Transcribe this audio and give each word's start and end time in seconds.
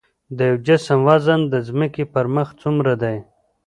د 0.37 0.39
یو 0.49 0.57
جسم 0.67 0.99
وزن 1.07 1.39
د 1.53 1.55
ځمکې 1.67 2.03
پر 2.13 2.25
مخ 2.35 2.47
څومره 2.61 2.93
دی؟ 3.01 3.17